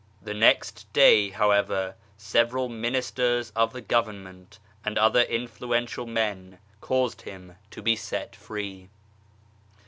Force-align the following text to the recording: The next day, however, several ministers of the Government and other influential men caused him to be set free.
The 0.19 0.33
next 0.33 0.91
day, 0.93 1.29
however, 1.29 1.93
several 2.17 2.69
ministers 2.69 3.51
of 3.55 3.71
the 3.71 3.81
Government 3.81 4.57
and 4.83 4.97
other 4.97 5.21
influential 5.21 6.07
men 6.07 6.57
caused 6.79 7.21
him 7.21 7.55
to 7.69 7.83
be 7.83 7.95
set 7.95 8.35
free. 8.35 8.89